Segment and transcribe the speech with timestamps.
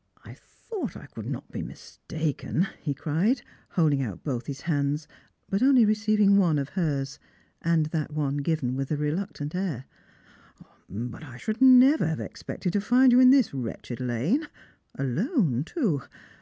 [0.22, 3.40] "I thought I could not be mistaken," he cried,
[3.70, 5.08] holding out both his hands,
[5.48, 7.18] but only receiving one of hers,
[7.62, 9.86] and that one given with a reluctant air;"
[10.90, 14.46] but I should never have expected to find you in this wretched lane—
[14.98, 16.02] alone, too.